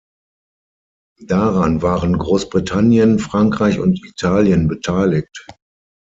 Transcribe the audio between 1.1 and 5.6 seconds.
Daran waren Großbritannien, Frankreich und Italien beteiligt.